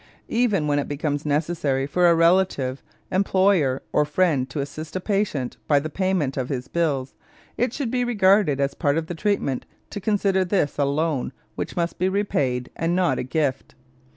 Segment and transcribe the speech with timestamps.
[0.29, 5.57] Even when it becomes necessary for a relative, employer, or friend to assist a patient
[5.67, 7.13] by the payment of his bills,
[7.55, 11.75] it should be regarded a part of the treatment to consider this a loan, which
[11.75, 13.75] must be repaid, and not a gift.